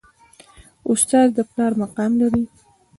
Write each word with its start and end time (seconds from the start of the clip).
استاد 0.91 1.27
د 1.35 1.39
پلار 1.49 1.73
مقام 1.81 2.11
لري 2.21 2.43